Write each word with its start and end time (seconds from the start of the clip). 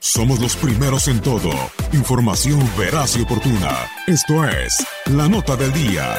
Somos 0.00 0.40
los 0.40 0.56
primeros 0.56 1.08
en 1.08 1.20
todo. 1.20 1.50
Información 1.92 2.60
veraz 2.76 3.16
y 3.16 3.22
oportuna. 3.22 3.86
Esto 4.06 4.44
es 4.44 4.86
La 5.06 5.28
Nota 5.28 5.56
del 5.56 5.72
Día. 5.72 6.16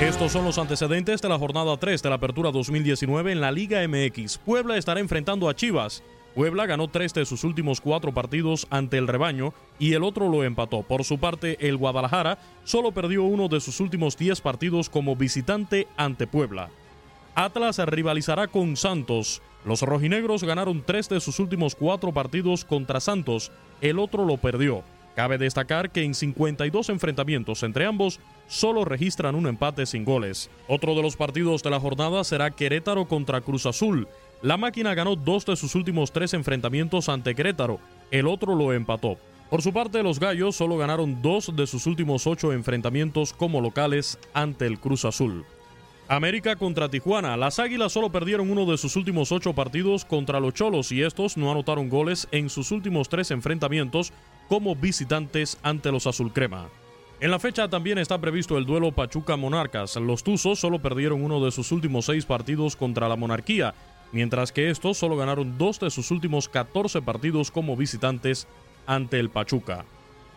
Estos 0.00 0.32
son 0.32 0.44
los 0.44 0.58
antecedentes 0.58 1.22
de 1.22 1.28
la 1.28 1.38
jornada 1.38 1.76
3 1.76 2.02
de 2.02 2.08
la 2.08 2.16
Apertura 2.16 2.50
2019 2.50 3.32
en 3.32 3.40
la 3.40 3.52
Liga 3.52 3.86
MX. 3.86 4.38
Puebla 4.38 4.76
estará 4.76 5.00
enfrentando 5.00 5.48
a 5.48 5.54
Chivas. 5.54 6.02
Puebla 6.34 6.66
ganó 6.66 6.88
tres 6.88 7.12
de 7.12 7.26
sus 7.26 7.44
últimos 7.44 7.80
cuatro 7.80 8.12
partidos 8.14 8.66
ante 8.70 8.98
el 8.98 9.08
rebaño 9.08 9.52
y 9.78 9.94
el 9.94 10.04
otro 10.04 10.28
lo 10.28 10.44
empató. 10.44 10.82
Por 10.82 11.04
su 11.04 11.18
parte, 11.18 11.56
el 11.66 11.76
Guadalajara 11.76 12.38
solo 12.64 12.92
perdió 12.92 13.24
uno 13.24 13.48
de 13.48 13.60
sus 13.60 13.80
últimos 13.80 14.16
10 14.16 14.40
partidos 14.40 14.88
como 14.88 15.16
visitante 15.16 15.88
ante 15.96 16.26
Puebla. 16.26 16.70
Atlas 17.34 17.78
rivalizará 17.78 18.48
con 18.48 18.76
Santos. 18.76 19.42
Los 19.64 19.82
rojinegros 19.82 20.44
ganaron 20.44 20.82
tres 20.84 21.08
de 21.08 21.20
sus 21.20 21.38
últimos 21.38 21.74
cuatro 21.74 22.12
partidos 22.12 22.64
contra 22.64 23.00
Santos, 23.00 23.52
el 23.80 23.98
otro 23.98 24.24
lo 24.24 24.36
perdió. 24.38 24.82
Cabe 25.14 25.38
destacar 25.38 25.90
que 25.90 26.02
en 26.02 26.14
52 26.14 26.88
enfrentamientos 26.88 27.62
entre 27.62 27.84
ambos 27.84 28.20
solo 28.46 28.84
registran 28.84 29.34
un 29.34 29.46
empate 29.46 29.84
sin 29.86 30.04
goles. 30.04 30.50
Otro 30.68 30.94
de 30.94 31.02
los 31.02 31.16
partidos 31.16 31.62
de 31.62 31.70
la 31.70 31.80
jornada 31.80 32.24
será 32.24 32.50
Querétaro 32.50 33.06
contra 33.06 33.40
Cruz 33.40 33.66
Azul. 33.66 34.08
La 34.40 34.56
máquina 34.56 34.94
ganó 34.94 35.16
dos 35.16 35.44
de 35.44 35.56
sus 35.56 35.74
últimos 35.74 36.12
tres 36.12 36.32
enfrentamientos 36.32 37.08
ante 37.08 37.34
Querétaro, 37.34 37.80
el 38.10 38.26
otro 38.26 38.54
lo 38.54 38.72
empató. 38.72 39.18
Por 39.50 39.62
su 39.62 39.72
parte, 39.72 40.02
los 40.02 40.20
Gallos 40.20 40.56
solo 40.56 40.78
ganaron 40.78 41.20
dos 41.20 41.54
de 41.54 41.66
sus 41.66 41.86
últimos 41.86 42.26
ocho 42.26 42.52
enfrentamientos 42.52 43.32
como 43.32 43.60
locales 43.60 44.18
ante 44.32 44.66
el 44.66 44.78
Cruz 44.78 45.04
Azul. 45.04 45.44
América 46.10 46.56
contra 46.56 46.88
Tijuana. 46.88 47.36
Las 47.36 47.60
Águilas 47.60 47.92
solo 47.92 48.10
perdieron 48.10 48.50
uno 48.50 48.66
de 48.66 48.76
sus 48.76 48.96
últimos 48.96 49.30
ocho 49.30 49.52
partidos 49.54 50.04
contra 50.04 50.40
los 50.40 50.54
Cholos 50.54 50.90
y 50.90 51.02
estos 51.02 51.36
no 51.36 51.52
anotaron 51.52 51.88
goles 51.88 52.26
en 52.32 52.50
sus 52.50 52.72
últimos 52.72 53.08
tres 53.08 53.30
enfrentamientos 53.30 54.12
como 54.48 54.74
visitantes 54.74 55.56
ante 55.62 55.92
los 55.92 56.08
Azul 56.08 56.32
Crema. 56.32 56.68
En 57.20 57.30
la 57.30 57.38
fecha 57.38 57.68
también 57.68 57.96
está 57.96 58.20
previsto 58.20 58.58
el 58.58 58.66
duelo 58.66 58.90
Pachuca-Monarcas. 58.90 59.94
Los 59.96 60.24
Tuzos 60.24 60.58
solo 60.58 60.82
perdieron 60.82 61.22
uno 61.22 61.44
de 61.44 61.52
sus 61.52 61.70
últimos 61.70 62.06
seis 62.06 62.26
partidos 62.26 62.74
contra 62.74 63.08
la 63.08 63.14
Monarquía, 63.14 63.76
mientras 64.10 64.50
que 64.50 64.68
estos 64.68 64.98
solo 64.98 65.16
ganaron 65.16 65.58
dos 65.58 65.78
de 65.78 65.90
sus 65.90 66.10
últimos 66.10 66.48
14 66.48 67.02
partidos 67.02 67.52
como 67.52 67.76
visitantes 67.76 68.48
ante 68.84 69.20
el 69.20 69.30
Pachuca. 69.30 69.84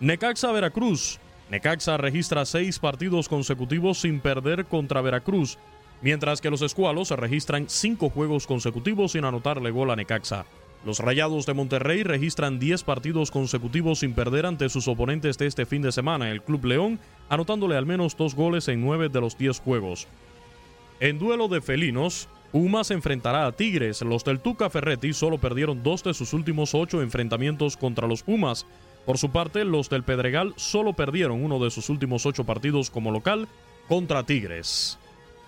Necaxa-Veracruz. 0.00 1.18
Necaxa 1.50 1.96
registra 1.96 2.44
seis 2.44 2.78
partidos 2.78 3.28
consecutivos 3.28 3.98
sin 3.98 4.20
perder 4.20 4.66
contra 4.66 5.00
Veracruz, 5.00 5.58
mientras 6.02 6.40
que 6.40 6.50
los 6.50 6.62
escualos 6.62 7.10
registran 7.10 7.68
cinco 7.68 8.10
juegos 8.10 8.46
consecutivos 8.46 9.12
sin 9.12 9.24
anotarle 9.24 9.70
gol 9.70 9.90
a 9.90 9.96
Necaxa. 9.96 10.44
Los 10.84 11.00
Rayados 11.00 11.44
de 11.44 11.54
Monterrey 11.54 12.04
registran 12.04 12.60
10 12.60 12.84
partidos 12.84 13.32
consecutivos 13.32 13.98
sin 13.98 14.14
perder 14.14 14.46
ante 14.46 14.68
sus 14.68 14.86
oponentes 14.86 15.36
de 15.36 15.46
este 15.46 15.66
fin 15.66 15.82
de 15.82 15.90
semana, 15.90 16.30
el 16.30 16.40
Club 16.40 16.66
León, 16.66 17.00
anotándole 17.28 17.76
al 17.76 17.84
menos 17.84 18.16
dos 18.16 18.36
goles 18.36 18.68
en 18.68 18.80
nueve 18.80 19.08
de 19.08 19.20
los 19.20 19.36
10 19.36 19.58
juegos. 19.58 20.06
En 21.00 21.18
duelo 21.18 21.48
de 21.48 21.60
felinos, 21.60 22.28
Pumas 22.52 22.90
enfrentará 22.90 23.46
a 23.46 23.52
Tigres. 23.52 24.00
Los 24.02 24.24
del 24.24 24.40
Tuca 24.40 24.70
Ferretti 24.70 25.12
solo 25.12 25.38
perdieron 25.38 25.82
dos 25.82 26.02
de 26.04 26.14
sus 26.14 26.32
últimos 26.32 26.74
ocho 26.74 27.02
enfrentamientos 27.02 27.76
contra 27.76 28.06
los 28.06 28.22
Pumas, 28.22 28.64
por 29.08 29.16
su 29.16 29.30
parte, 29.30 29.64
los 29.64 29.88
del 29.88 30.02
Pedregal 30.02 30.52
solo 30.56 30.92
perdieron 30.92 31.42
uno 31.42 31.58
de 31.64 31.70
sus 31.70 31.88
últimos 31.88 32.26
ocho 32.26 32.44
partidos 32.44 32.90
como 32.90 33.10
local 33.10 33.48
contra 33.88 34.26
Tigres. 34.26 34.98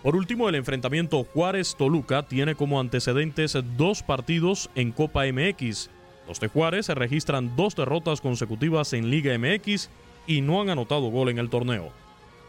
Por 0.03 0.17
último, 0.17 0.49
el 0.49 0.55
enfrentamiento 0.55 1.25
Juárez-Toluca 1.25 2.23
tiene 2.23 2.55
como 2.55 2.81
antecedentes 2.81 3.59
dos 3.77 4.03
partidos 4.03 4.71
en 4.77 4.93
Copa 4.93 5.25
MX. 5.31 5.91
Los 6.27 6.41
de 6.41 6.49
Juárez 6.49 6.87
se 6.87 6.95
registran 6.95 7.55
dos 7.55 7.77
derrotas 7.77 8.23
consecutivas 8.23 8.95
en 8.95 9.11
Liga 9.11 9.37
MX 9.39 9.91
y 10.27 10.41
no 10.41 10.63
han 10.63 10.71
anotado 10.71 11.11
gol 11.11 11.29
en 11.29 11.37
el 11.37 11.51
torneo. 11.51 11.93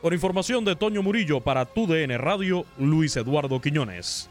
Por 0.02 0.14
información 0.14 0.64
de 0.64 0.78
Toño 0.78 1.04
Murillo 1.04 1.42
para 1.42 1.66
TUDN 1.66 2.18
Radio, 2.20 2.64
Luis 2.78 3.18
Eduardo 3.18 3.60
Quiñones. 3.60 4.31